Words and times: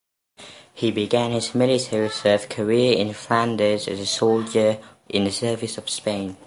He 0.73 0.89
began 0.89 1.29
his 1.29 1.53
military 1.53 2.09
serve 2.09 2.49
career 2.49 2.97
in 2.97 3.13
Flanders 3.13 3.87
as 3.87 3.99
a 3.99 4.05
soldier 4.07 4.79
in 5.07 5.25
the 5.25 5.31
service 5.31 5.77
of 5.77 5.91
Spain. 5.91 6.37